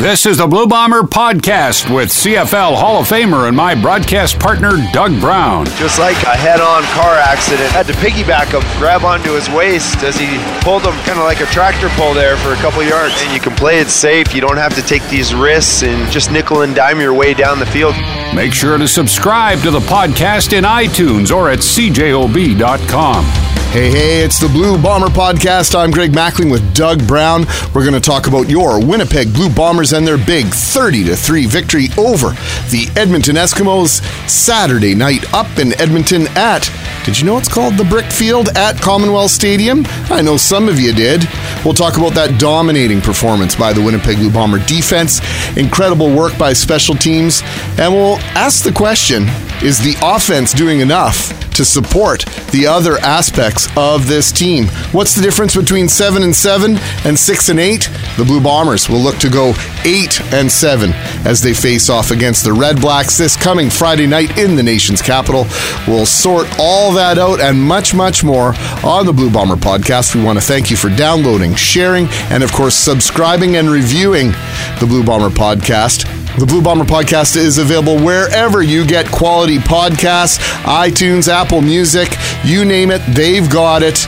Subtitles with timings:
[0.00, 4.72] This is the Blue Bomber Podcast with CFL Hall of Famer and my broadcast partner,
[4.92, 5.64] Doug Brown.
[5.78, 10.02] Just like a head on car accident, had to piggyback him, grab onto his waist
[10.02, 10.26] as he
[10.60, 13.14] pulled him kind of like a tractor pull there for a couple yards.
[13.22, 14.34] And you can play it safe.
[14.34, 17.58] You don't have to take these risks and just nickel and dime your way down
[17.58, 17.94] the field.
[18.34, 23.53] Make sure to subscribe to the podcast in iTunes or at cjob.com.
[23.74, 25.74] Hey, hey, it's the Blue Bomber Podcast.
[25.74, 27.44] I'm Greg Mackling with Doug Brown.
[27.74, 31.88] We're going to talk about your Winnipeg Blue Bombers and their big 30 3 victory
[31.98, 32.28] over
[32.70, 36.70] the Edmonton Eskimos Saturday night up in Edmonton at,
[37.04, 39.82] did you know it's called the Brick Field at Commonwealth Stadium?
[40.08, 41.24] I know some of you did.
[41.64, 45.18] We'll talk about that dominating performance by the Winnipeg Blue Bomber defense,
[45.56, 47.42] incredible work by special teams,
[47.76, 49.24] and we'll ask the question
[49.64, 54.66] is the offense doing enough to support the other aspects of this team.
[54.92, 57.90] What's the difference between 7 and 7 and 6 and 8?
[58.16, 59.54] The Blue Bombers will look to go
[59.84, 60.92] 8 and 7
[61.26, 65.02] as they face off against the Red Blacks this coming Friday night in the nation's
[65.02, 65.46] capital.
[65.86, 68.54] We'll sort all that out and much much more
[68.84, 70.14] on the Blue Bomber podcast.
[70.14, 74.32] We want to thank you for downloading, sharing, and of course subscribing and reviewing
[74.80, 76.23] the Blue Bomber podcast.
[76.36, 82.08] The Blue Bomber podcast is available wherever you get quality podcasts, iTunes, Apple Music,
[82.42, 84.04] you name it, they've got it.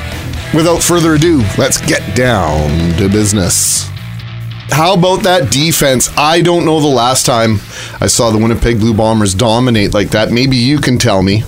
[0.52, 3.88] Without further ado, let's get down to business.
[4.70, 6.10] How about that defense?
[6.18, 7.60] I don't know the last time
[8.00, 10.32] I saw the Winnipeg Blue Bombers dominate like that.
[10.32, 11.44] Maybe you can tell me.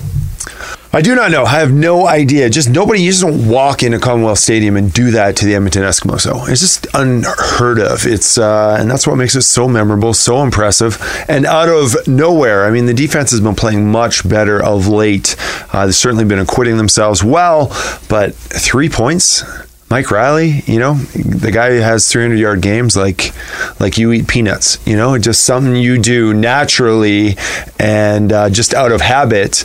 [0.91, 1.43] I do not know.
[1.43, 2.49] I have no idea.
[2.49, 3.01] Just nobody.
[3.01, 6.21] You just don't walk into Commonwealth Stadium and do that to the Edmonton Eskimos.
[6.21, 8.07] So it's just unheard of.
[8.07, 12.65] It's uh, and that's what makes it so memorable, so impressive, and out of nowhere.
[12.65, 15.35] I mean, the defense has been playing much better of late.
[15.71, 17.67] Uh, they've certainly been acquitting themselves well,
[18.09, 19.43] but three points.
[19.91, 23.31] Mike Reilly, you know, the guy who has 300 yard games like
[23.79, 27.35] like you eat peanuts, you know, just something you do naturally
[27.79, 29.63] and uh, just out of habit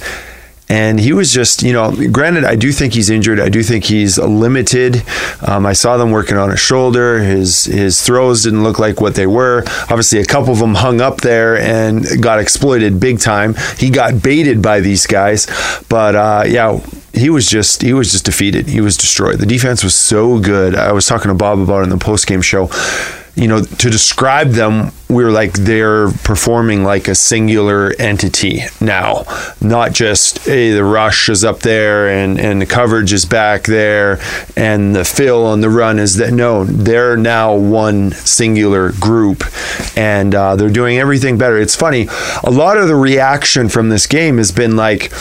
[0.68, 3.38] and he was just, you know, granted, I do think he's injured.
[3.38, 5.02] I do think he's limited.
[5.46, 7.18] Um, I saw them working on his shoulder.
[7.20, 9.62] His his throws didn't look like what they were.
[9.90, 13.54] Obviously, a couple of them hung up there and got exploited big time.
[13.78, 15.46] He got baited by these guys,
[15.90, 16.80] but uh, yeah,
[17.12, 18.66] he was just he was just defeated.
[18.66, 19.38] He was destroyed.
[19.38, 20.74] The defense was so good.
[20.74, 22.70] I was talking to Bob about it in the post game show
[23.36, 29.24] you know, to describe them, we're like they're performing like a singular entity now,
[29.60, 34.20] not just hey, the rush is up there and and the coverage is back there
[34.56, 39.44] and the fill on the run is that no, they're now one singular group,
[39.96, 41.58] and uh, they're doing everything better.
[41.58, 42.08] It's funny,
[42.44, 45.12] a lot of the reaction from this game has been like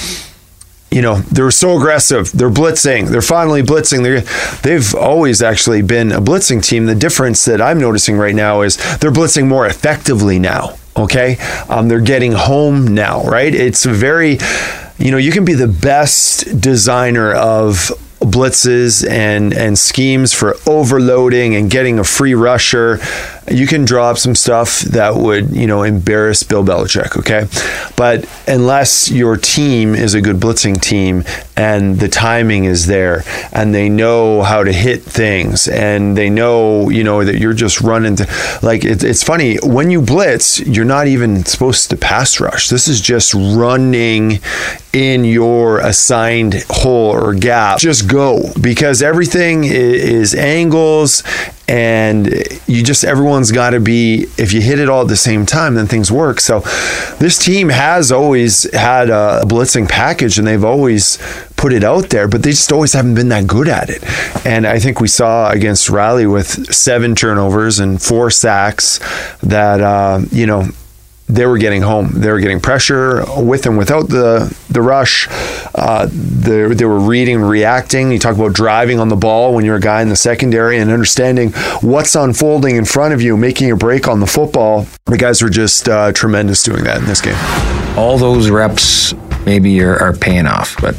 [0.93, 2.31] you know they're so aggressive.
[2.31, 3.09] They're blitzing.
[3.09, 4.03] They're finally blitzing.
[4.03, 4.21] They're,
[4.61, 6.85] they've always actually been a blitzing team.
[6.85, 11.37] The difference that i'm noticing right now is they're blitzing more effectively now okay?
[11.69, 13.53] Um, they're getting home now right?
[13.53, 14.37] It's very
[14.97, 17.91] you know you can be the best designer of
[18.23, 22.99] blitzes and and schemes for overloading and getting a free rusher,
[23.51, 27.17] you can draw up some stuff that would you know embarrass Bill Belichick.
[27.17, 27.47] Okay,
[27.95, 31.23] but unless your team is a good blitzing team
[31.55, 36.89] and the timing is there and they know how to hit things and they know
[36.89, 40.85] you know that you're just running to, like it, it's funny when you blitz you're
[40.85, 44.39] not even supposed to pass rush this is just running
[44.93, 48.51] in your assigned hole or gap just go.
[48.61, 51.23] Because everything is angles
[51.67, 52.27] and
[52.67, 55.75] you just everyone's got to be if you hit it all at the same time
[55.75, 56.39] then things work.
[56.39, 56.59] So
[57.19, 61.17] this team has always had a blitzing package and they've always
[61.55, 64.03] put it out there but they just always haven't been that good at it.
[64.45, 68.99] And i think we saw against Reilly with seven turnovers and four sacks
[69.41, 70.67] that uh, you know
[71.27, 72.09] they were getting home.
[72.13, 75.27] They were getting pressure with and without the the rush.
[75.75, 78.11] Uh, they, they were reading, reacting.
[78.11, 80.91] You talk about driving on the ball when you're a guy in the secondary and
[80.91, 81.51] understanding
[81.81, 84.85] what's unfolding in front of you, making a break on the football.
[85.05, 87.37] The guys were just uh, tremendous doing that in this game.
[87.97, 89.13] All those reps
[89.45, 90.95] maybe are, are paying off, but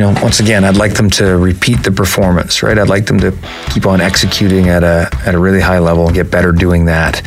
[0.00, 2.78] you know, once again, I'd like them to repeat the performance, right?
[2.78, 3.36] I'd like them to
[3.68, 7.20] keep on executing at a at a really high level and get better doing that.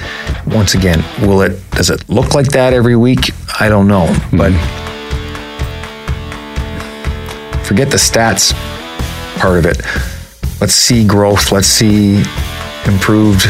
[0.48, 3.30] Once again, will it does it look like that every week?
[3.60, 4.52] I don't know, but
[7.64, 8.54] forget the stats
[9.38, 9.80] part of it.
[10.60, 11.52] Let's see growth.
[11.52, 12.24] Let's see
[12.86, 13.42] improved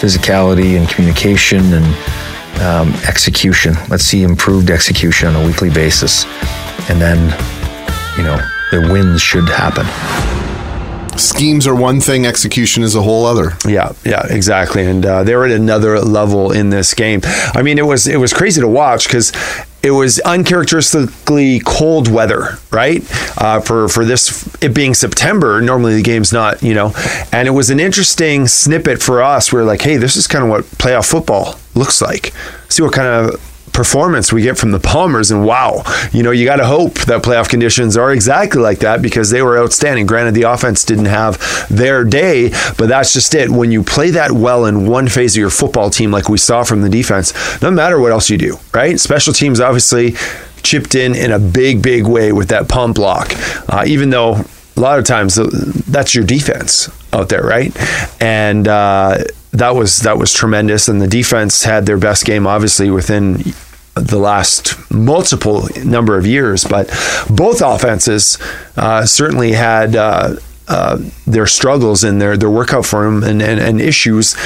[0.00, 3.74] physicality and communication and um, execution.
[3.90, 6.24] Let's see improved execution on a weekly basis,
[6.88, 7.36] and then
[8.16, 8.38] you know,
[8.70, 9.86] the wins should happen.
[11.18, 13.52] Schemes are one thing, execution is a whole other.
[13.66, 14.84] Yeah, yeah, exactly.
[14.84, 17.20] And uh, they're at another level in this game.
[17.24, 19.32] I mean, it was it was crazy to watch because
[19.82, 23.02] it was uncharacteristically cold weather, right?
[23.38, 26.92] Uh, for for this it being September, normally the game's not, you know.
[27.32, 29.52] And it was an interesting snippet for us.
[29.52, 32.32] We are like, hey, this is kind of what playoff football looks like.
[32.68, 35.30] See what kind of performance we get from the Bombers.
[35.30, 39.02] And wow, you know, you got to hope that playoff conditions are exactly like that
[39.02, 40.06] because they were outstanding.
[40.06, 43.50] Granted, the offense didn't have their day, but that's just it.
[43.50, 46.64] When you play that well in one phase of your football team, like we saw
[46.64, 48.98] from the defense, no matter what else you do, right?
[48.98, 50.14] Special teams obviously
[50.62, 53.32] chipped in in a big, big way with that punt block,
[53.68, 54.40] uh, even though
[54.76, 55.48] a lot of times uh,
[55.86, 57.76] that's your defense out there, right?
[58.22, 60.88] And uh, that was that was tremendous.
[60.88, 63.42] And the defense had their best game, obviously, within
[63.96, 66.88] the last multiple number of years, but
[67.30, 68.38] both offenses
[68.76, 70.36] uh, certainly had uh,
[70.68, 74.36] uh, their struggles and their their workout form and, and, and issues.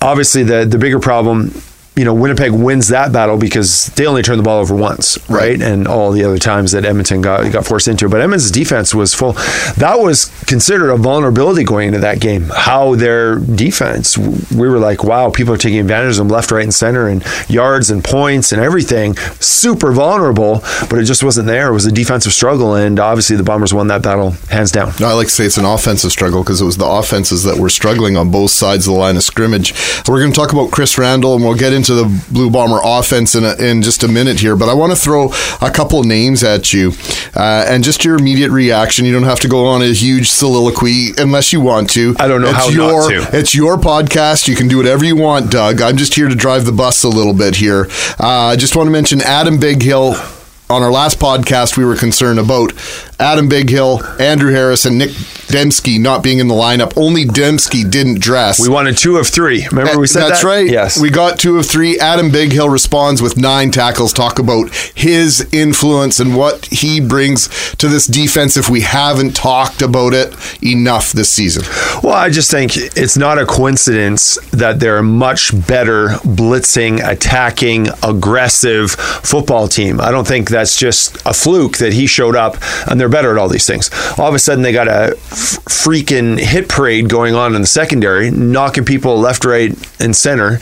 [0.00, 1.52] Obviously, the the bigger problem
[1.98, 5.58] you know, Winnipeg wins that battle because they only turned the ball over once, right?
[5.58, 5.60] right?
[5.60, 8.10] And all the other times that Edmonton got got forced into it.
[8.10, 9.32] But Edmonton's defense was full.
[9.78, 12.50] That was considered a vulnerability going into that game.
[12.54, 16.62] How their defense, we were like, wow, people are taking advantage of them left, right,
[16.62, 19.16] and center, and yards and points and everything.
[19.40, 21.68] Super vulnerable, but it just wasn't there.
[21.68, 24.92] It was a defensive struggle, and obviously the Bombers won that battle hands down.
[25.00, 27.58] No, I like to say it's an offensive struggle because it was the offenses that
[27.58, 29.74] were struggling on both sides of the line of scrimmage.
[30.08, 32.78] We're going to talk about Chris Randle, and we'll get into to the Blue Bomber
[32.82, 36.02] offense in, a, in just a minute here, but I want to throw a couple
[36.04, 36.92] names at you
[37.34, 39.04] uh, and just your immediate reaction.
[39.04, 42.14] You don't have to go on a huge soliloquy unless you want to.
[42.18, 43.36] I don't know it's how your, not to.
[43.38, 44.48] It's your podcast.
[44.48, 45.82] You can do whatever you want, Doug.
[45.82, 47.86] I'm just here to drive the bus a little bit here.
[48.20, 50.37] Uh, I just want to mention Adam Bighill
[50.70, 52.72] on our last podcast, we were concerned about
[53.18, 55.10] Adam Bighill, Andrew Harris, and Nick
[55.48, 56.92] Demski not being in the lineup.
[56.96, 58.60] Only Demski didn't dress.
[58.60, 59.66] We wanted two of three.
[59.72, 60.46] Remember we said That's that?
[60.46, 60.70] right.
[60.70, 61.00] Yes.
[61.00, 61.98] We got two of three.
[61.98, 64.12] Adam Bighill responds with nine tackles.
[64.12, 69.80] Talk about his influence and what he brings to this defense if we haven't talked
[69.80, 71.64] about it enough this season.
[72.02, 77.88] Well, I just think it's not a coincidence that they're a much better blitzing, attacking,
[78.02, 80.00] aggressive football team.
[80.00, 82.56] I don't think that's just a fluke that he showed up
[82.88, 83.90] and they're better at all these things.
[84.18, 87.66] All of a sudden, they got a f- freaking hit parade going on in the
[87.66, 89.70] secondary, knocking people left, right,
[90.00, 90.58] and center,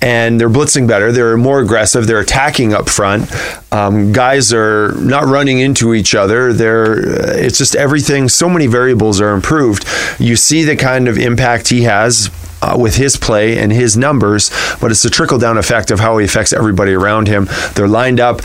[0.00, 1.12] and they're blitzing better.
[1.12, 2.06] They're more aggressive.
[2.06, 3.30] They're attacking up front.
[3.70, 6.52] Um, guys are not running into each other.
[6.52, 6.94] They're
[7.38, 8.28] it's just everything.
[8.28, 9.86] So many variables are improved.
[10.18, 12.30] You see the kind of impact he has
[12.62, 14.50] uh, with his play and his numbers,
[14.80, 17.48] but it's a trickle down effect of how he affects everybody around him.
[17.74, 18.40] They're lined up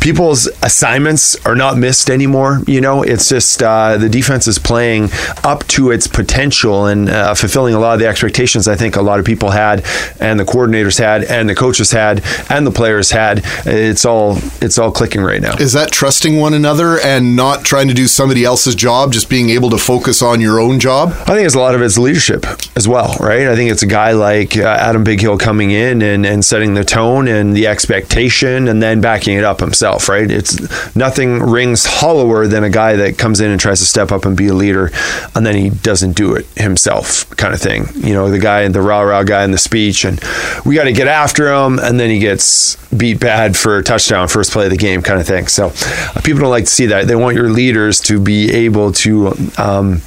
[0.00, 2.60] people's assignments are not missed anymore.
[2.66, 5.10] You know, it's just uh, the defense is playing
[5.42, 9.02] up to its potential and uh, fulfilling a lot of the expectations I think a
[9.02, 9.84] lot of people had,
[10.20, 13.42] and the coordinators had, and the coaches had, and the players had.
[13.64, 15.56] It's all it's all clicking right now.
[15.56, 19.50] Is that trusting one another and not trying to do somebody else's job, just being
[19.50, 21.10] able to focus on your own job?
[21.10, 22.44] I think it's a lot of it's leadership
[22.76, 23.46] as well, right?
[23.48, 26.84] I think it's a guy like uh, Adam Bighill coming in and, and setting the
[26.84, 30.30] tone and the expectation, and then backing it up himself himself, right?
[30.30, 34.24] It's nothing rings hollower than a guy that comes in and tries to step up
[34.24, 34.90] and be a leader,
[35.34, 37.86] and then he doesn't do it himself, kind of thing.
[37.94, 40.20] You know, the guy, the rah rah guy in the speech, and
[40.64, 44.28] we got to get after him, and then he gets beat bad for a touchdown,
[44.28, 45.46] first play of the game, kind of thing.
[45.46, 47.06] So uh, people don't like to see that.
[47.06, 49.32] They want your leaders to be able to.
[49.58, 50.02] Um,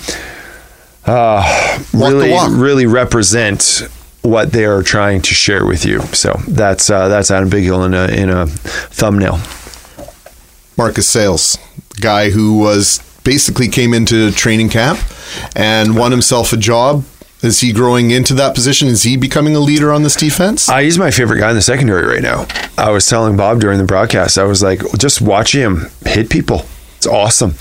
[1.05, 3.89] uh, really, really represent
[4.21, 6.01] what they are trying to share with you.
[6.13, 9.39] So that's uh, that's Adam in a in a thumbnail.
[10.79, 11.57] Marcus Sayles,
[11.99, 14.97] guy who was basically came into training camp
[15.53, 17.03] and won himself a job.
[17.41, 18.87] Is he growing into that position?
[18.87, 20.69] Is he becoming a leader on this defense?
[20.69, 22.47] Uh, he's my favorite guy in the secondary right now.
[22.77, 26.65] I was telling Bob during the broadcast, I was like, just watching him hit people.
[26.95, 27.55] It's awesome.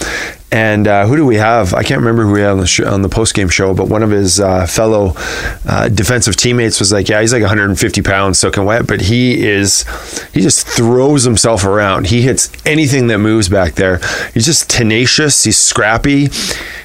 [0.50, 1.74] And uh, who do we have?
[1.74, 3.88] I can't remember who we had on the, sh- on the post game show, but
[3.88, 5.12] one of his uh, fellow
[5.66, 9.84] uh, defensive teammates was like, "Yeah, he's like 150 pounds, soaking wet, but he is
[10.32, 12.06] he just throws himself around.
[12.06, 13.98] He hits anything that moves back there.
[14.32, 15.44] He's just tenacious.
[15.44, 16.28] He's scrappy.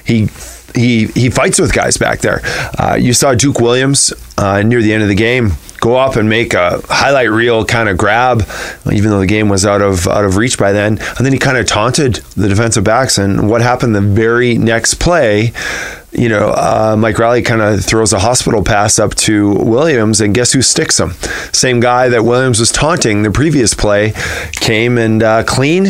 [0.04, 0.28] He
[0.74, 2.42] he he fights with guys back there.
[2.78, 5.52] Uh, you saw Duke Williams uh, near the end of the game
[5.84, 8.42] go up and make a highlight reel kind of grab,
[8.90, 10.92] even though the game was out of out of reach by then.
[10.98, 13.18] And then he kind of taunted the defensive backs.
[13.18, 15.52] And what happened the very next play?
[16.10, 20.34] You know, uh, Mike Reilly kind of throws a hospital pass up to Williams, and
[20.34, 21.10] guess who sticks him?
[21.52, 24.14] Same guy that Williams was taunting the previous play
[24.52, 25.88] came and uh, clean,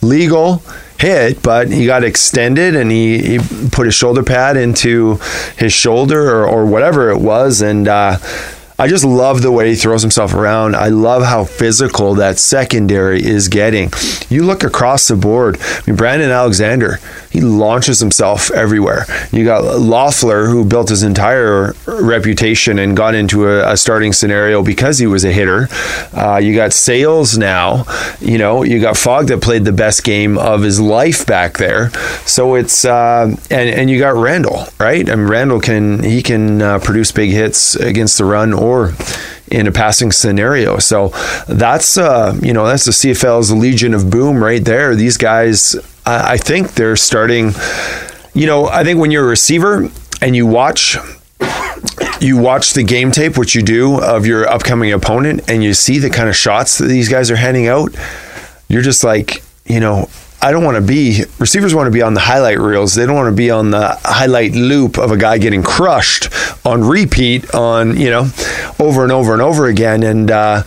[0.00, 0.62] legal,
[0.98, 5.18] hit, but he got extended and he, he put his shoulder pad into
[5.58, 7.60] his shoulder or, or whatever it was.
[7.60, 8.18] And, uh,
[8.76, 10.74] I just love the way he throws himself around.
[10.74, 13.92] I love how physical that secondary is getting.
[14.28, 15.58] You look across the board.
[15.60, 16.98] I mean, Brandon Alexander,
[17.34, 19.06] he launches himself everywhere.
[19.32, 24.62] You got Loffler, who built his entire reputation and got into a, a starting scenario
[24.62, 25.66] because he was a hitter.
[26.12, 27.86] Uh, you got Sayles now.
[28.20, 31.90] You know, you got Fogg that played the best game of his life back there.
[32.24, 35.10] So it's uh, and and you got Randle, right?
[35.10, 38.94] I mean, Randle can he can uh, produce big hits against the run or
[39.50, 40.78] in a passing scenario.
[40.78, 41.08] So
[41.48, 44.94] that's uh, you know that's the CFL's Legion of Boom right there.
[44.94, 47.52] These guys, I, I think they're starting.
[48.34, 49.88] You know, I think when you're a receiver
[50.20, 50.96] and you watch
[52.20, 55.98] you watch the game tape, which you do of your upcoming opponent, and you see
[55.98, 57.94] the kind of shots that these guys are handing out,
[58.68, 60.08] you're just like, you know,
[60.44, 62.94] I don't want to be receivers want to be on the highlight reels.
[62.94, 66.28] They don't want to be on the highlight loop of a guy getting crushed
[66.66, 68.28] on repeat on you know
[68.78, 70.02] over and over and over again.
[70.02, 70.64] And uh,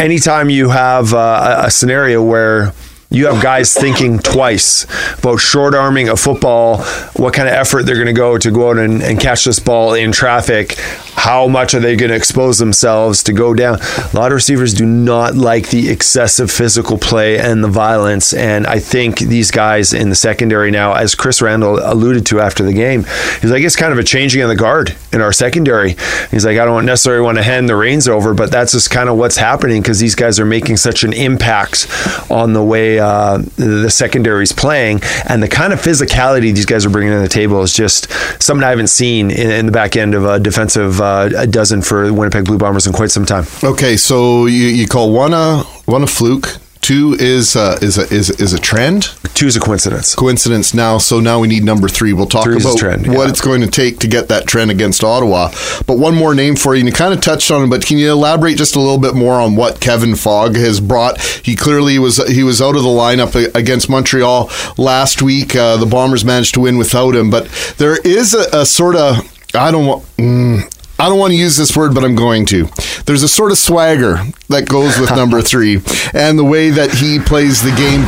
[0.00, 2.72] anytime you have uh, a scenario where
[3.12, 4.86] you have guys thinking twice
[5.18, 6.78] about short arming a football,
[7.16, 9.58] what kind of effort they're going to go to go out and, and catch this
[9.58, 10.76] ball in traffic,
[11.16, 13.80] how much are they going to expose themselves to go down?
[13.80, 18.32] A lot of receivers do not like the excessive physical play and the violence.
[18.32, 22.62] And I think these guys in the secondary now, as Chris Randle alluded to after
[22.62, 23.04] the game,
[23.42, 25.96] he's like, it's kind of a changing of the guard in our secondary.
[26.30, 29.08] He's like, I don't necessarily want to hand the reins over, but that's just kind
[29.08, 31.88] of what's happening because these guys are making such an impact
[32.30, 35.00] on the way uh, the secondary is playing.
[35.28, 38.10] And the kind of physicality these guys are bringing to the table is just
[38.42, 41.00] something I haven't seen in, in the back end of a defensive.
[41.00, 43.44] Uh, a dozen for the Winnipeg Blue Bombers in quite some time.
[43.64, 46.58] Okay, so you, you call one a one a fluke.
[46.80, 49.10] Two is uh, is a is is a trend.
[49.34, 50.14] Two is a coincidence.
[50.14, 50.98] Coincidence now.
[50.98, 52.12] So now we need number three.
[52.12, 53.28] We'll talk Three's about trend, what yeah.
[53.28, 55.50] it's going to take to get that trend against Ottawa.
[55.86, 56.80] But one more name for you.
[56.80, 59.14] And you kind of touched on it, but can you elaborate just a little bit
[59.14, 61.20] more on what Kevin Fogg has brought?
[61.20, 65.54] He clearly was he was out of the lineup against Montreal last week.
[65.54, 67.46] Uh, the Bombers managed to win without him, but
[67.76, 69.18] there is a, a sort of
[69.54, 70.04] I don't want.
[70.16, 72.68] Mm, I don't want to use this word, but I'm going to.
[73.08, 74.20] There's a sort of swagger
[74.52, 75.80] that goes with number three
[76.12, 78.04] and the way that he plays the game.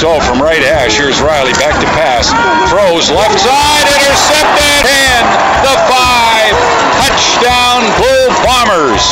[0.00, 2.32] So from right hash, here's Reilly back to pass.
[2.72, 5.26] Throws left side, intercepted, and
[5.68, 6.56] the five.
[6.96, 9.04] Touchdown, Blue Bombers.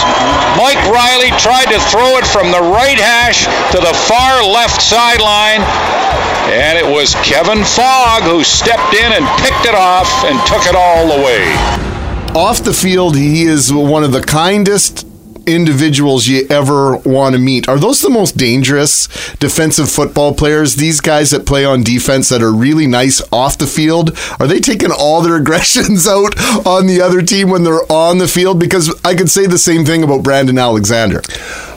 [0.56, 3.44] Mike Reilly tried to throw it from the right hash
[3.76, 5.60] to the far left sideline.
[6.48, 10.72] And it was Kevin Fogg who stepped in and picked it off and took it
[10.72, 11.87] all the way
[12.38, 15.04] off the field, he is one of the kindest
[15.44, 17.68] individuals you ever want to meet.
[17.68, 20.76] Are those the most dangerous defensive football players?
[20.76, 24.60] These guys that play on defense that are really nice off the field, are they
[24.60, 28.60] taking all their aggressions out on the other team when they're on the field?
[28.60, 31.22] Because I could say the same thing about Brandon Alexander.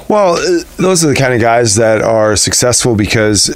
[0.08, 3.50] Well, uh, those are the kind of guys that are successful because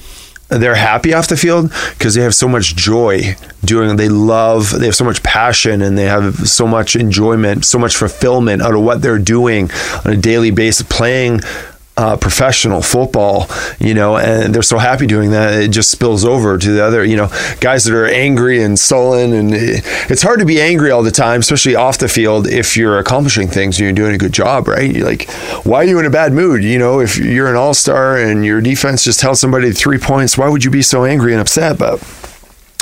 [0.61, 4.85] they're happy off the field because they have so much joy doing they love they
[4.85, 8.81] have so much passion and they have so much enjoyment so much fulfillment out of
[8.81, 9.69] what they're doing
[10.05, 11.39] on a daily basis playing
[11.97, 13.47] uh, professional football,
[13.79, 15.53] you know, and they're so happy doing that.
[15.53, 17.29] It just spills over to the other, you know,
[17.61, 19.31] guys that are angry and sullen.
[19.31, 22.99] And it's hard to be angry all the time, especially off the field, if you're
[22.99, 24.93] accomplishing things and you're doing a good job, right?
[24.93, 25.29] You're like,
[25.63, 26.63] why are you in a bad mood?
[26.63, 30.37] You know, if you're an all star and your defense just held somebody three points,
[30.37, 31.79] why would you be so angry and upset?
[31.79, 31.99] But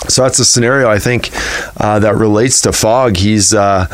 [0.09, 1.29] so that's a scenario I think
[1.77, 3.17] uh, that relates to Fogg.
[3.17, 3.87] He's, uh,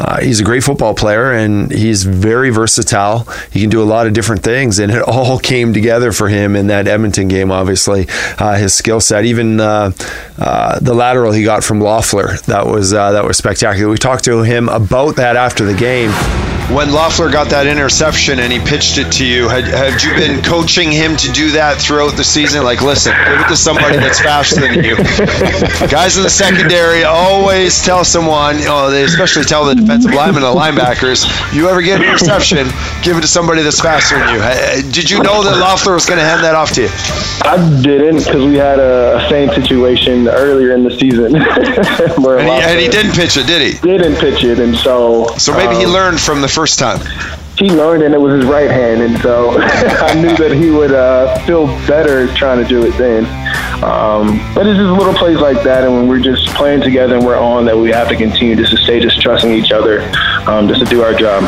[0.00, 3.28] uh, he's a great football player and he's very versatile.
[3.52, 6.56] He can do a lot of different things, and it all came together for him
[6.56, 7.50] in that Edmonton game.
[7.50, 8.06] Obviously,
[8.38, 9.92] uh, his skill set, even uh,
[10.38, 13.90] uh the lateral he got from Loffler, that was uh, that was spectacular.
[13.90, 16.10] We talked to him about that after the game
[16.74, 20.42] when Loffler got that interception and he pitched it to you, had, had you been
[20.42, 22.62] coaching him to do that throughout the season?
[22.62, 24.96] Like, listen, give it to somebody that's faster than you.
[25.90, 30.54] Guys in the secondary always tell someone, know, they especially tell the defensive linemen, the
[30.54, 32.68] linebackers, you ever get an interception,
[33.02, 34.92] give it to somebody that's faster than you.
[34.92, 36.90] Did you know that Loffler was going to hand that off to you?
[37.42, 41.36] I didn't because we had a, same situation earlier in the season.
[41.36, 43.78] and, he, and, he, didn't pitch it, did he?
[43.80, 45.26] Didn't pitch it, and so.
[45.38, 47.00] So maybe um, he learned from the first time.
[47.58, 50.92] He learned and it was his right hand and so i knew that he would
[50.92, 53.24] uh, feel better trying to do it then.
[53.84, 57.24] Um, but it's just little plays like that and when we're just playing together and
[57.24, 60.00] we're on that we have to continue just to stay just trusting each other
[60.46, 61.44] um, just to do our job.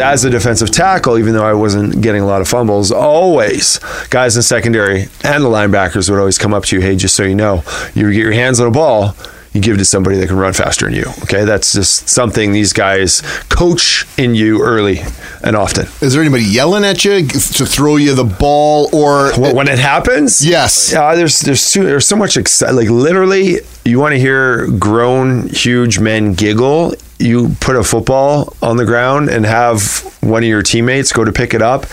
[0.00, 3.78] As a defensive tackle, even though I wasn't getting a lot of fumbles, always
[4.10, 7.24] guys in secondary and the linebackers would always come up to you, hey, just so
[7.24, 7.62] you know,
[7.94, 9.14] you get your hands on a ball,
[9.52, 11.04] you give it to somebody that can run faster than you.
[11.22, 15.00] Okay, that's just something these guys coach in you early
[15.44, 15.86] and often.
[16.00, 20.44] Is there anybody yelling at you to throw you the ball or when it happens?
[20.44, 20.92] Yes.
[20.92, 25.48] Yeah, there's there's so, there's so much exci- like literally you want to hear grown
[25.48, 30.62] huge men giggle you put a football on the ground and have one of your
[30.62, 31.86] teammates go to pick it up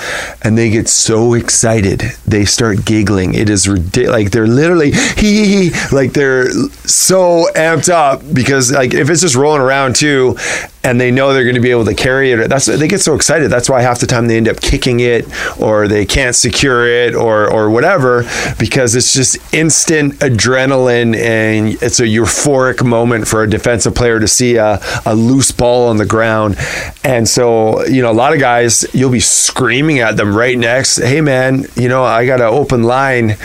[0.44, 2.02] and they get so excited.
[2.26, 3.34] They start giggling.
[3.34, 9.10] It is ridiculous like they're literally hee like they're so amped up because like if
[9.10, 10.38] it's just rolling around too
[10.84, 13.16] and they know they're going to be able to carry it that's they get so
[13.16, 13.50] excited.
[13.50, 15.26] That's why half the time they end up kicking it
[15.60, 18.24] or they can't secure it or or whatever
[18.58, 24.28] because it's just instant adrenaline and it's a euphoric moment for a defensive player to
[24.28, 26.58] see a, a loose ball on the ground.
[27.04, 30.98] And so you know a lot of guys you'll be screaming at them right next
[30.98, 33.38] hey man you know i got an open line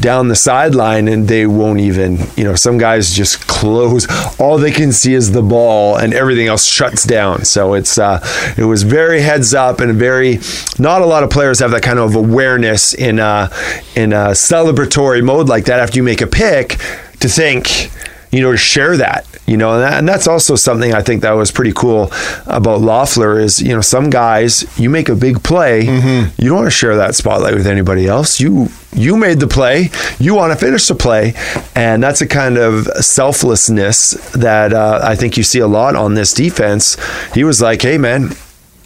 [0.00, 4.06] down the sideline and they won't even, you know, some guys just close.
[4.40, 7.44] All they can see is the ball and everything else shuts down.
[7.44, 8.20] So it's, uh,
[8.56, 10.38] it was very heads up and very,
[10.78, 13.48] not a lot of players have that kind of awareness in, uh,
[13.94, 16.78] in a celebratory mode like that after you make a pick
[17.20, 17.90] to think,
[18.34, 21.22] you know, to share that, you know, and, that, and, that's also something I think
[21.22, 22.10] that was pretty cool
[22.46, 26.42] about Loffler is, you know, some guys, you make a big play, mm-hmm.
[26.42, 28.40] you don't want to share that spotlight with anybody else.
[28.40, 31.34] You you made the play, you want to finish the play,
[31.74, 36.14] and that's a kind of selflessness that uh, I think you see a lot on
[36.14, 36.96] this defense.
[37.34, 38.30] He was like, "Hey, man,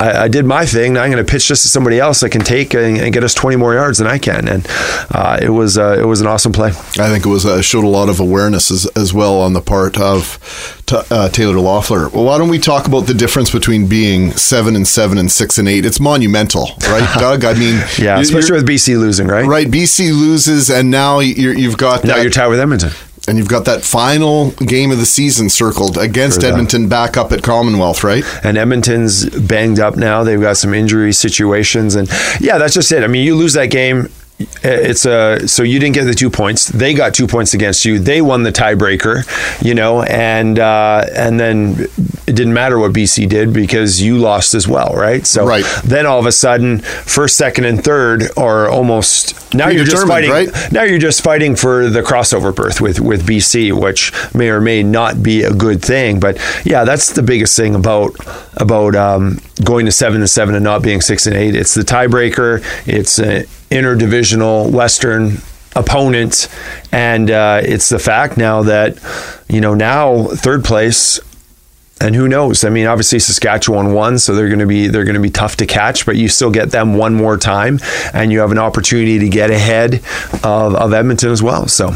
[0.00, 0.92] I, I, did my thing.
[0.94, 3.24] Now I'm going to pitch this to somebody else that can take and, and, get
[3.24, 4.46] us 20 more yards than I can.
[4.46, 4.66] And
[5.10, 6.68] uh, it was uh, it was an awesome play.
[6.68, 9.60] I think it was uh, showed a lot of awareness as, as well on the
[9.60, 12.12] part of t- uh, Taylor Loffler.
[12.12, 15.58] Well, why don't we talk about the difference between being seven and seven and six
[15.58, 15.84] and eight?
[15.84, 17.44] It's monumental, right, Doug?
[17.44, 19.46] I mean, yeah, especially with BC losing, right?
[19.46, 22.92] Right, BC loses, and now you have got now you're tied with Edmonton
[23.28, 27.42] and you've got that final game of the season circled against Edmonton back up at
[27.42, 28.24] Commonwealth, right?
[28.42, 30.24] And Edmonton's banged up now.
[30.24, 31.94] They've got some injury situations.
[31.94, 32.08] And
[32.40, 33.04] yeah, that's just it.
[33.04, 34.08] I mean, you lose that game,
[34.40, 36.68] it's a so you didn't get the two points.
[36.68, 37.98] They got two points against you.
[37.98, 39.24] They won the tiebreaker,
[39.64, 41.88] you know, and uh, and then
[42.28, 45.26] it didn't matter what BC did because you lost as well, right?
[45.26, 45.64] So right.
[45.84, 50.30] then all of a sudden, first, second, and third are almost now you're just fighting.
[50.30, 50.48] Right?
[50.70, 54.84] Now you're just fighting for the crossover berth with with BC, which may or may
[54.84, 56.20] not be a good thing.
[56.20, 58.14] But yeah, that's the biggest thing about
[58.56, 61.56] about um, going to seven and seven and not being six and eight.
[61.56, 62.62] It's the tiebreaker.
[62.86, 65.38] It's uh, interdivisional Western
[65.74, 66.48] opponent,
[66.92, 68.98] and uh, it's the fact now that
[69.48, 71.20] you know now third place.
[72.00, 72.62] And who knows?
[72.62, 75.56] I mean, obviously Saskatchewan won, so they're going to be they're going to be tough
[75.56, 76.06] to catch.
[76.06, 77.80] But you still get them one more time,
[78.14, 79.94] and you have an opportunity to get ahead
[80.44, 81.66] of, of Edmonton as well.
[81.66, 81.92] So,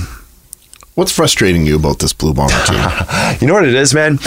[0.96, 2.78] what's frustrating you about this Blue Bomber team?
[3.40, 4.18] you know what it is, man.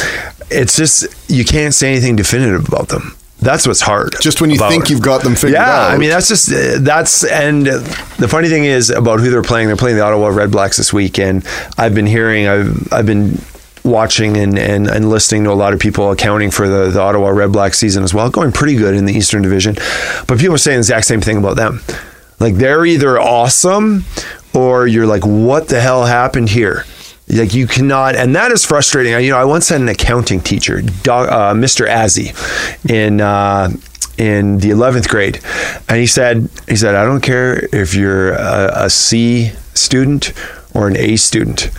[0.49, 4.15] It's just you can't say anything definitive about them that's what's hard.
[4.19, 5.91] Just when you think you've got them figured yeah, out.
[5.91, 6.49] I mean, that's just,
[6.83, 10.51] that's, and the funny thing is about who they're playing, they're playing the Ottawa Red
[10.51, 11.19] Blacks this week.
[11.19, 11.45] And
[11.77, 13.39] I've been hearing, I've, I've been
[13.83, 17.29] watching and, and, and listening to a lot of people accounting for the, the Ottawa
[17.29, 19.75] Red Black season as well, going pretty good in the Eastern Division.
[20.27, 21.81] But people are saying the exact same thing about them.
[22.39, 24.03] Like they're either awesome
[24.53, 26.83] or you're like, what the hell happened here?
[27.27, 29.11] Like you cannot, and that is frustrating.
[29.23, 31.87] You know, I once had an accounting teacher, uh, Mr.
[31.87, 32.33] Azzy,
[32.89, 33.71] in uh,
[34.17, 35.41] in the eleventh grade,
[35.89, 40.33] and he said, he said, I don't care if you're a, a C student
[40.73, 41.71] or an A student.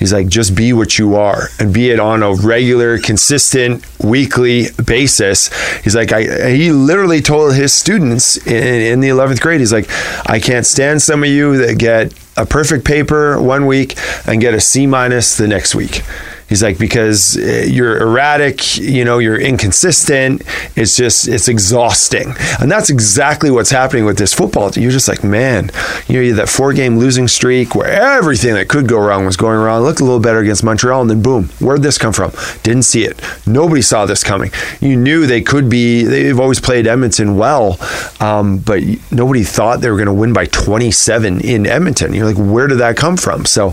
[0.00, 4.68] He's like, just be what you are and be it on a regular, consistent, weekly
[4.84, 5.50] basis.
[5.82, 9.90] He's like, I, he literally told his students in, in the 11th grade, he's like,
[10.26, 14.54] I can't stand some of you that get a perfect paper one week and get
[14.54, 16.02] a C minus the next week.
[16.50, 20.42] He's like, because eh, you're erratic, you know, you're inconsistent.
[20.76, 22.34] It's just, it's exhausting.
[22.60, 24.72] And that's exactly what's happening with this football.
[24.72, 25.70] You're just like, man,
[26.08, 29.36] you know, you that four game losing streak where everything that could go wrong was
[29.36, 29.82] going wrong.
[29.82, 32.32] Looked a little better against Montreal, and then boom, where'd this come from?
[32.64, 33.22] Didn't see it.
[33.46, 34.50] Nobody saw this coming.
[34.80, 37.78] You knew they could be, they've always played Edmonton well,
[38.18, 38.82] um, but
[39.12, 42.12] nobody thought they were going to win by 27 in Edmonton.
[42.12, 43.44] You're like, where did that come from?
[43.44, 43.68] So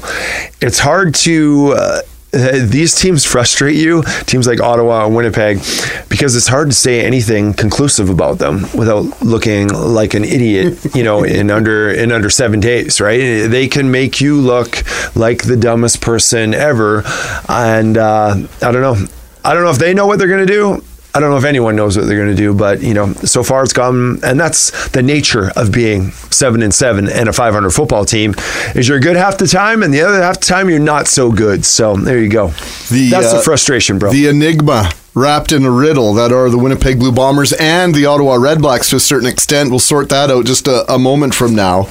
[0.62, 2.02] it's hard to, uh,
[2.38, 5.58] these teams frustrate you, teams like Ottawa and Winnipeg,
[6.10, 11.04] because it's hard to say anything conclusive about them without looking like an idiot, you
[11.04, 13.47] know, in under in under seven days, right?
[13.47, 14.84] They can make you look
[15.15, 17.04] like the dumbest person ever,
[17.50, 19.08] and uh, I don't know.
[19.43, 20.84] I don't know if they know what they're going to do.
[21.18, 23.42] I don't know if anyone knows what they're going to do, but you know, so
[23.42, 27.72] far it's gone, and that's the nature of being seven and seven and a 500
[27.72, 28.36] football team.
[28.76, 31.32] Is you're good half the time, and the other half the time you're not so
[31.32, 31.66] good.
[31.66, 32.50] So there you go.
[32.92, 34.12] The, that's uh, the frustration, bro.
[34.12, 38.36] The enigma wrapped in a riddle that are the Winnipeg Blue Bombers and the Ottawa
[38.36, 39.72] Redblacks to a certain extent.
[39.72, 41.90] We'll sort that out just a, a moment from now.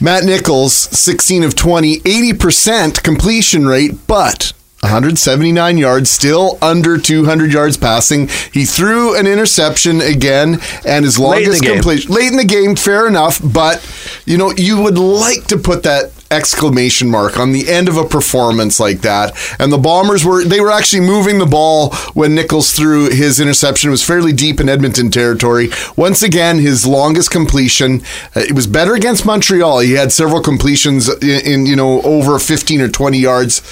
[0.00, 7.76] Matt Nichols, 16 of 20, 80% completion rate, but 179 yards, still under 200 yards
[7.76, 8.28] passing.
[8.52, 12.44] He threw an interception again, and his Late in the longest completion late in the
[12.44, 12.74] game.
[12.74, 13.80] Fair enough, but
[14.26, 18.04] you know you would like to put that exclamation mark on the end of a
[18.04, 19.36] performance like that.
[19.60, 23.88] And the Bombers were they were actually moving the ball when Nichols threw his interception.
[23.88, 25.70] It was fairly deep in Edmonton territory.
[25.96, 28.02] Once again, his longest completion.
[28.34, 29.80] Uh, it was better against Montreal.
[29.80, 33.62] He had several completions in, in you know over 15 or 20 yards.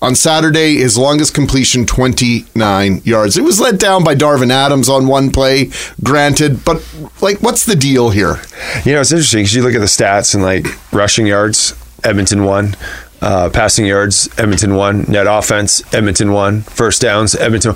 [0.00, 3.36] On Saturday, his longest completion, 29 yards.
[3.36, 5.70] It was let down by Darvin Adams on one play,
[6.04, 6.86] granted, but
[7.20, 8.40] like, what's the deal here?
[8.84, 12.44] You know, it's interesting because you look at the stats and like rushing yards, Edmonton
[12.44, 12.76] won.
[13.20, 15.02] Uh, passing yards, Edmonton won.
[15.08, 16.62] Net offense, Edmonton won.
[16.62, 17.74] First downs, Edmonton.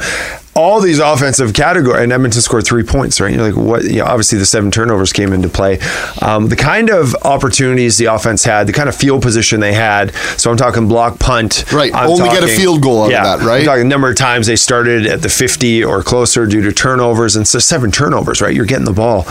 [0.55, 3.21] All these offensive category, and Edmonton scored three points.
[3.21, 3.35] Right?
[3.35, 3.85] You're like, what?
[3.85, 5.79] You know, obviously, the seven turnovers came into play.
[6.21, 10.15] Um, the kind of opportunities the offense had, the kind of field position they had.
[10.37, 11.65] So I'm talking block punt.
[11.73, 11.95] Right.
[11.95, 13.61] I'm Only get a field goal out of that, right?
[13.61, 17.35] I'm talking number of times they started at the 50 or closer due to turnovers,
[17.35, 18.43] and so seven turnovers.
[18.43, 18.55] Right?
[18.55, 19.27] You're getting the ball.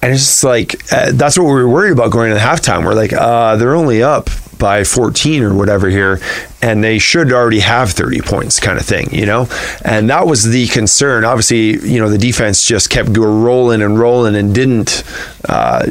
[0.00, 2.84] And it's just like uh, that's what we were worried about going into halftime.
[2.84, 6.20] We're like, uh, they're only up by 14 or whatever here,
[6.60, 9.48] and they should already have 30 points, kind of thing, you know.
[9.84, 11.24] And that was the concern.
[11.24, 15.04] Obviously, you know, the defense just kept rolling and rolling and didn't.
[15.48, 15.86] Uh,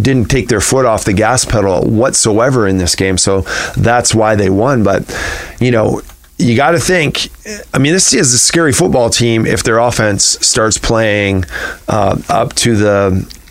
[0.00, 3.42] didn't take their foot off the gas pedal whatsoever in this game, so
[3.76, 4.82] that's why they won.
[4.82, 5.04] But
[5.60, 6.00] you know,
[6.38, 7.28] you got to think.
[7.74, 11.44] I mean, this is a scary football team if their offense starts playing
[11.88, 13.41] uh, up to the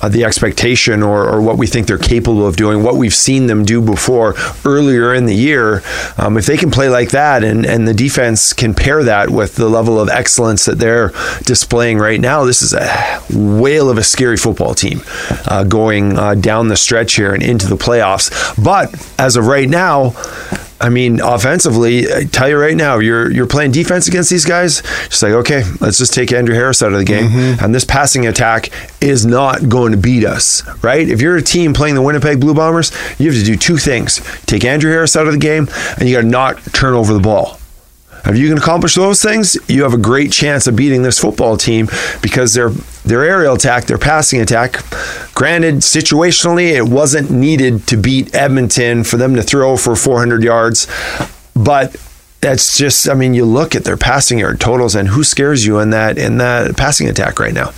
[0.00, 3.46] uh, the expectation or, or what we think they're capable of doing, what we've seen
[3.46, 5.82] them do before earlier in the year.
[6.16, 9.56] Um, if they can play like that and, and the defense can pair that with
[9.56, 11.12] the level of excellence that they're
[11.44, 15.02] displaying right now, this is a whale of a scary football team
[15.46, 18.30] uh, going uh, down the stretch here and into the playoffs.
[18.62, 20.14] But as of right now,
[20.82, 24.82] I mean, offensively, I tell you right now, you're you're playing defense against these guys.
[25.08, 27.64] Just like, okay, let's just take Andrew Harris out of the game, mm-hmm.
[27.64, 31.08] and this passing attack is not going to beat us, right?
[31.08, 32.90] If you're a team playing the Winnipeg Blue Bombers,
[33.20, 35.68] you have to do two things: take Andrew Harris out of the game,
[35.98, 37.58] and you got to not turn over the ball.
[38.24, 41.56] If you can accomplish those things, you have a great chance of beating this football
[41.56, 41.88] team
[42.20, 42.70] because their
[43.04, 44.84] their aerial attack, their passing attack,
[45.34, 50.86] granted, situationally, it wasn't needed to beat Edmonton for them to throw for 400 yards,
[51.54, 51.96] but
[52.40, 55.80] that's just I mean, you look at their passing yard totals and who scares you
[55.80, 57.72] in that in that passing attack right now.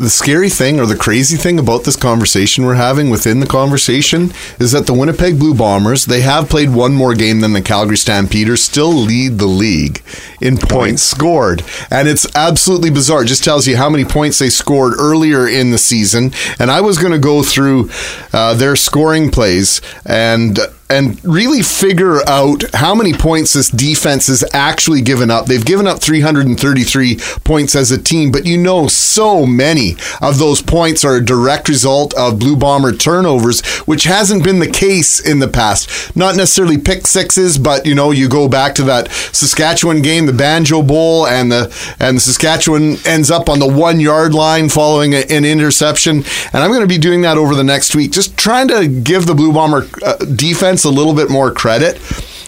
[0.00, 4.32] The scary thing or the crazy thing about this conversation we're having within the conversation
[4.58, 7.98] is that the Winnipeg Blue Bombers, they have played one more game than the Calgary
[7.98, 10.02] Stampeders, still lead the league
[10.40, 11.62] in points scored.
[11.90, 13.24] And it's absolutely bizarre.
[13.24, 16.32] It just tells you how many points they scored earlier in the season.
[16.58, 17.90] And I was going to go through
[18.32, 20.58] uh, their scoring plays and
[20.90, 25.46] and really figure out how many points this defense has actually given up.
[25.46, 30.60] They've given up 333 points as a team, but you know so many of those
[30.60, 35.38] points are a direct result of Blue Bomber turnovers, which hasn't been the case in
[35.38, 36.16] the past.
[36.16, 40.32] Not necessarily pick sixes, but you know, you go back to that Saskatchewan game, the
[40.32, 45.14] Banjo Bowl, and the and the Saskatchewan ends up on the one yard line following
[45.14, 46.24] a, an interception.
[46.52, 49.26] And I'm going to be doing that over the next week, just trying to give
[49.26, 51.98] the Blue Bomber uh, defense a little bit more credit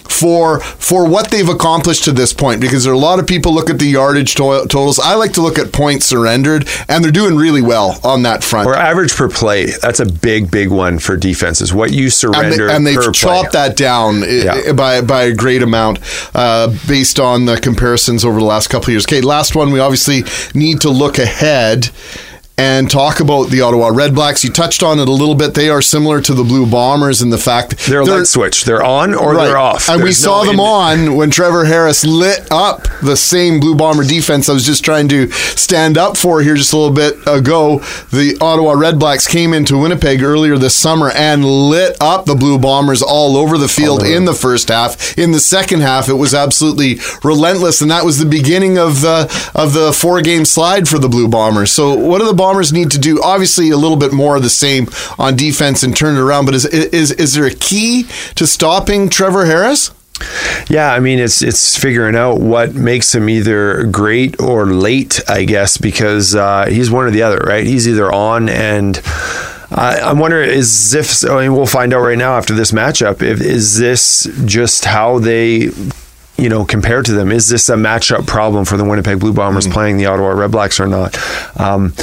[0.09, 3.53] for for what they've accomplished to this point because there are a lot of people
[3.53, 4.99] look at the yardage to- totals.
[4.99, 8.67] I like to look at points surrendered, and they're doing really well on that front.
[8.67, 9.67] Or average per play.
[9.81, 11.73] That's a big, big one for defenses.
[11.73, 13.67] What you and, surrender they, and they've per chopped play.
[13.67, 14.73] that down Yeah.
[14.73, 15.99] by by a great amount
[16.35, 19.05] uh, based on the comparisons over the last couple of years.
[19.05, 19.71] Okay, last one.
[19.71, 21.89] We obviously need to look ahead.
[22.55, 24.43] And talk about the Ottawa Redblacks.
[24.43, 25.55] You touched on it a little bit.
[25.55, 28.63] They are similar to the Blue Bombers in the fact They're a light switch.
[28.63, 29.47] They're on or Right.
[29.47, 29.89] they're off.
[29.89, 33.73] And we saw no them in- on when Trevor Harris lit up the same Blue
[33.73, 37.17] Bomber defense I was just trying to stand up for here just a little bit
[37.25, 37.81] ago.
[38.11, 43.01] The Ottawa Redblacks came into Winnipeg earlier this summer and lit up the Blue Bombers
[43.01, 45.17] all over the field in the first half.
[45.17, 49.27] In the second half, it was absolutely relentless, and that was the beginning of the
[49.55, 51.71] of the four game slide for the Blue Bombers.
[51.71, 53.21] So, what do the Bombers need to do?
[53.23, 56.43] Obviously, a little bit more of the same on defense and turn it around.
[56.43, 58.03] But is is is there a key
[58.35, 59.91] to stopping Trevor Harris?
[60.67, 65.45] Yeah, I mean it's it's figuring out what makes him either great or late, I
[65.45, 67.65] guess, because uh, he's one or the other, right?
[67.65, 69.01] He's either on and.
[69.75, 73.23] I, am wondering is if I mean, we'll find out right now after this matchup.
[73.23, 75.71] If is this just how they
[76.37, 79.65] you know, compared to them, is this a matchup problem for the Winnipeg Blue Bombers
[79.65, 79.73] mm-hmm.
[79.73, 81.17] playing the Ottawa Red Blacks or not?
[81.59, 81.93] Um,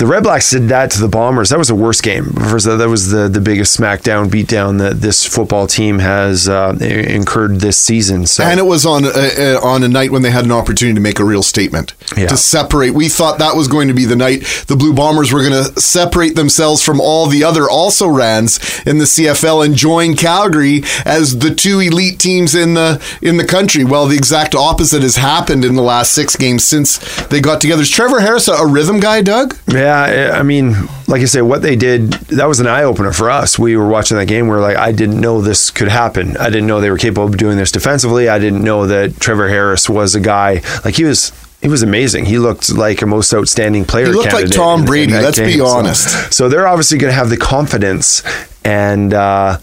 [0.00, 1.50] the Red Blacks did that to the Bombers.
[1.50, 2.24] That was the worst game.
[2.32, 7.60] First, That was the, the biggest smackdown beatdown that this football team has uh, incurred
[7.60, 8.26] this season.
[8.26, 8.42] So.
[8.42, 10.94] And it was on a, uh, uh, on a night when they had an opportunity
[10.94, 12.28] to make a real statement yeah.
[12.28, 12.94] to separate.
[12.94, 15.78] We thought that was going to be the night the Blue Bombers were going to
[15.78, 21.40] separate themselves from all the other also rans in the CFL and join Calgary as
[21.40, 23.84] the two elite teams in the in the country.
[23.84, 27.82] Well, the exact opposite has happened in the last six games since they got together.
[27.82, 29.54] Is Trevor Harris a rhythm guy, Doug?
[29.68, 29.89] Yeah.
[29.90, 30.74] Yeah, I mean,
[31.08, 33.58] like I say, what they did, that was an eye opener for us.
[33.58, 34.46] We were watching that game.
[34.46, 36.36] We are like, I didn't know this could happen.
[36.36, 38.28] I didn't know they were capable of doing this defensively.
[38.28, 41.32] I didn't know that Trevor Harris was a guy like he was.
[41.60, 42.24] He was amazing.
[42.24, 44.06] He looked like a most outstanding player.
[44.06, 45.12] He looked like Tom Brady.
[45.12, 45.58] Let's game.
[45.58, 46.08] be honest.
[46.08, 48.22] So, so they're obviously going to have the confidence
[48.64, 49.12] and.
[49.12, 49.58] Uh,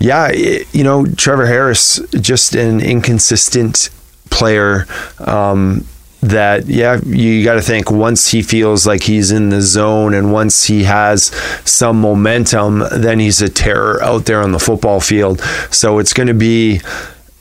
[0.00, 3.90] yeah, you know, Trevor Harris, just an inconsistent
[4.30, 4.86] player.
[5.18, 5.86] Um,
[6.20, 10.32] that yeah you got to think once he feels like he's in the zone and
[10.32, 11.26] once he has
[11.64, 15.40] some momentum then he's a terror out there on the football field.
[15.70, 16.80] So it's going to be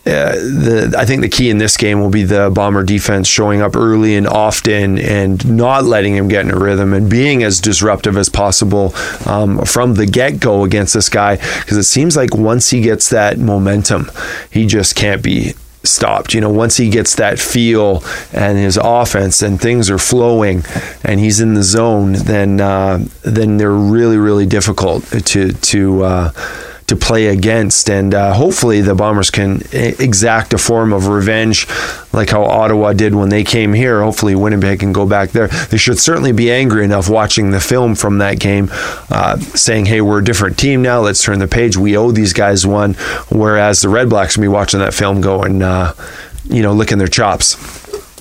[0.08, 3.62] uh, the I think the key in this game will be the bomber defense showing
[3.62, 7.60] up early and often and not letting him get in a rhythm and being as
[7.60, 11.36] disruptive as possible um, from the get go against this guy.
[11.36, 14.10] Because it seems like once he gets that momentum,
[14.50, 15.56] he just can't be
[15.88, 16.34] stopped.
[16.34, 20.64] You know, once he gets that feel and his offense and things are flowing
[21.04, 26.04] and he's in the zone, then uh, then they're really really difficult to to.
[26.04, 26.32] Uh,
[26.88, 27.90] to play against.
[27.90, 31.68] And uh, hopefully the Bombers can exact a form of revenge
[32.14, 34.02] like how Ottawa did when they came here.
[34.02, 35.48] Hopefully Winnipeg can go back there.
[35.48, 38.70] They should certainly be angry enough watching the film from that game,
[39.10, 41.02] uh, saying, hey, we're a different team now.
[41.02, 41.78] Let's turn the page.
[41.78, 42.94] We owe these guys one.
[43.30, 45.94] Whereas the Red Blacks will be watching that film going, uh,
[46.46, 47.56] you know, licking their chops.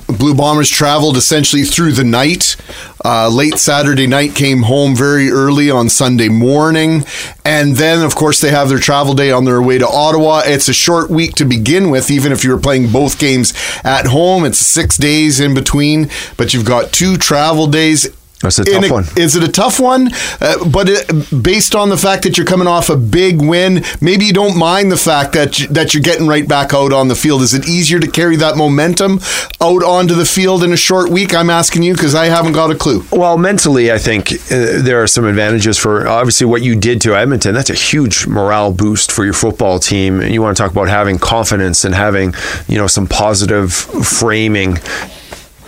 [0.07, 2.57] Blue Bombers traveled essentially through the night.
[3.05, 7.05] Uh, late Saturday night, came home very early on Sunday morning.
[7.45, 10.43] And then, of course, they have their travel day on their way to Ottawa.
[10.45, 13.53] It's a short week to begin with, even if you were playing both games
[13.85, 14.45] at home.
[14.45, 18.93] It's six days in between, but you've got two travel days that's a tough a,
[18.93, 19.05] one.
[19.17, 20.11] Is it a tough one?
[20.41, 24.27] Uh, but it, based on the fact that you're coming off a big win, maybe
[24.27, 27.15] you don't mind the fact that you, that you're getting right back out on the
[27.15, 27.41] field.
[27.41, 29.21] Is it easier to carry that momentum
[29.61, 31.35] out onto the field in a short week?
[31.35, 33.05] I'm asking you because I haven't got a clue.
[33.11, 37.17] Well, mentally, I think uh, there are some advantages for obviously what you did to
[37.17, 37.55] Edmonton.
[37.55, 40.21] That's a huge morale boost for your football team.
[40.21, 42.35] And you want to talk about having confidence and having
[42.69, 44.77] you know some positive framing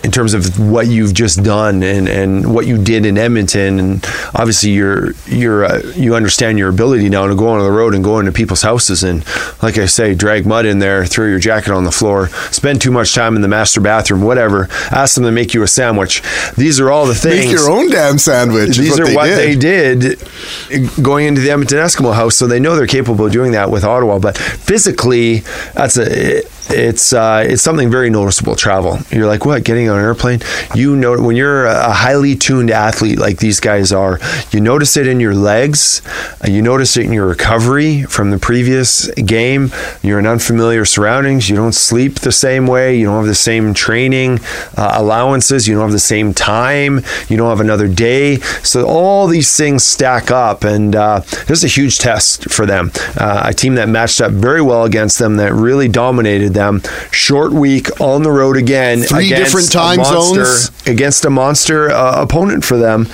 [0.03, 4.05] in terms of what you've just done and, and what you did in Edmonton and
[4.33, 8.03] obviously you're you're uh, you understand your ability now to go on the road and
[8.03, 9.25] go into people's houses and
[9.61, 12.91] like I say drag mud in there throw your jacket on the floor spend too
[12.91, 16.23] much time in the master bathroom whatever ask them to make you a sandwich
[16.55, 19.25] these are all the things make your own damn sandwich these what are they what
[19.25, 20.01] did.
[20.01, 23.51] they did going into the Edmonton Eskimo house so they know they're capable of doing
[23.51, 25.39] that with Ottawa but physically
[25.73, 28.55] that's a it's uh, it's something very noticeable.
[28.55, 28.99] Travel.
[29.11, 29.63] You're like, what?
[29.63, 30.39] Getting on an airplane?
[30.75, 34.19] You know, when you're a highly tuned athlete like these guys are,
[34.51, 36.01] you notice it in your legs.
[36.43, 39.71] Uh, you notice it in your recovery from the previous game.
[40.01, 41.49] You're in unfamiliar surroundings.
[41.49, 42.97] You don't sleep the same way.
[42.97, 44.39] You don't have the same training
[44.77, 45.67] uh, allowances.
[45.67, 47.01] You don't have the same time.
[47.27, 48.37] You don't have another day.
[48.63, 52.91] So all these things stack up, and uh, this is a huge test for them.
[53.17, 56.81] Uh, a team that matched up very well against them, that really dominated them.
[57.11, 59.01] Short week on the road again.
[59.01, 63.07] Three different time zones against a monster uh, opponent for them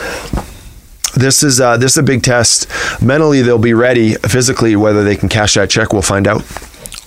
[1.16, 2.68] this is uh, this is a big test.
[3.02, 4.16] Mentally, they'll be ready.
[4.16, 6.44] Physically, whether they can cash that check, we'll find out.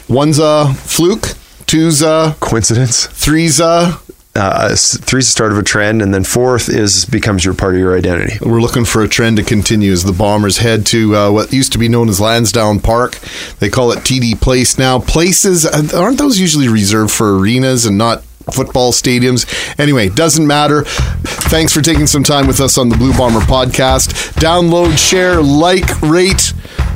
[0.09, 1.35] One's a fluke.
[1.67, 3.07] Two's a coincidence.
[3.07, 4.01] Three's a
[4.35, 7.81] uh, three's the start of a trend, and then fourth is becomes your part of
[7.81, 8.39] your identity.
[8.41, 11.73] We're looking for a trend to continue as the Bombers head to uh, what used
[11.73, 13.19] to be known as Lansdowne Park.
[13.59, 15.01] They call it TD Place now.
[15.01, 19.47] Places uh, aren't those usually reserved for arenas and not football stadiums.
[19.79, 20.85] Anyway, doesn't matter.
[20.85, 24.35] Thanks for taking some time with us on the Blue Bomber podcast.
[24.35, 26.53] Download, share, like, rate.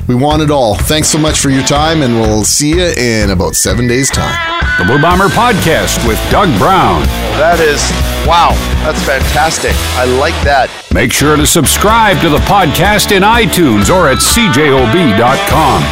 [0.09, 0.75] We want it all.
[0.75, 4.37] Thanks so much for your time, and we'll see you in about seven days' time.
[4.79, 7.03] The Blue Bomber Podcast with Doug Brown.
[7.39, 7.81] That is,
[8.27, 8.51] wow,
[8.83, 9.73] that's fantastic.
[9.97, 10.69] I like that.
[10.93, 15.83] Make sure to subscribe to the podcast in iTunes or at cjob.com.